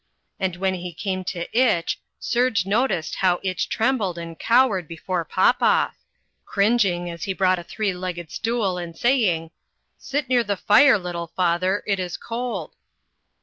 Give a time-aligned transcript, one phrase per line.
[0.39, 5.93] And when he came to Itch, Serge noticed how Itch trembled and cowered before Popoff,
[6.43, 9.51] cringing as he brought a three legged stool and saying,
[9.99, 12.73] "Sit near the fire, little father; it is cold."